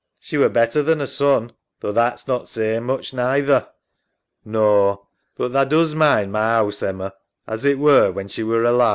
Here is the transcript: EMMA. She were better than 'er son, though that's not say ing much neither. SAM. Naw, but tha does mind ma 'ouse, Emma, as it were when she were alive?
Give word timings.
EMMA. 0.03 0.09
She 0.19 0.37
were 0.39 0.49
better 0.49 0.81
than 0.81 0.99
'er 0.99 1.05
son, 1.05 1.51
though 1.81 1.91
that's 1.91 2.27
not 2.27 2.49
say 2.49 2.75
ing 2.75 2.85
much 2.85 3.13
neither. 3.13 3.67
SAM. 4.43 4.51
Naw, 4.53 4.97
but 5.37 5.53
tha 5.53 5.63
does 5.63 5.93
mind 5.93 6.31
ma 6.31 6.39
'ouse, 6.57 6.81
Emma, 6.81 7.13
as 7.45 7.65
it 7.65 7.77
were 7.77 8.11
when 8.11 8.27
she 8.27 8.41
were 8.41 8.63
alive? 8.63 8.89